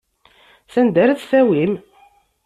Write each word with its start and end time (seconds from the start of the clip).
Sanda 0.73 0.99
ara 1.03 1.15
tt-tawim? 1.17 1.73